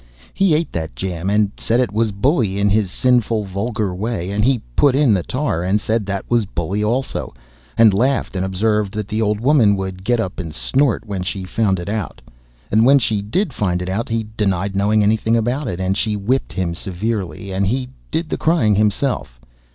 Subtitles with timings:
[0.33, 4.43] He ate that jam, and said it was bully, in his sinful, vulgar way; and
[4.43, 7.35] he put in the tar, and said that was bully also,
[7.77, 11.43] and laughed, and observed "that the old woman would get up and snort" when she
[11.43, 12.19] found it out;
[12.71, 16.15] and when she did find it out, he denied knowing anything about it, and she
[16.15, 19.39] whipped him severely, and he did the crying himself.